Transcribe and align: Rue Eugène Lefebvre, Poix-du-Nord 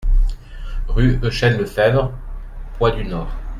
Rue 0.87 1.19
Eugène 1.21 1.59
Lefebvre, 1.59 2.11
Poix-du-Nord 2.79 3.29